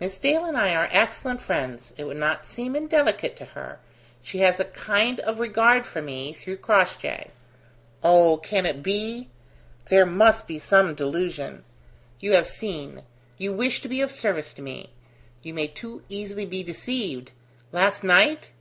[0.00, 1.92] "Miss Dale and I are excellent friends.
[1.98, 3.80] It would not seem indelicate to her.
[4.22, 7.26] She has a kind of regard for me, through Crossjay.
[8.02, 9.28] Oh, can it be?
[9.90, 11.64] There must be some delusion.
[12.18, 13.02] You have seen
[13.36, 14.88] you wish to be of service to me;
[15.42, 17.32] you may too easily be deceived.
[17.72, 18.52] Last night?